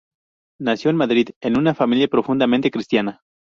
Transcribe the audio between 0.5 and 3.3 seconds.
Nació en Madrid, en una familia profundamente cristiana.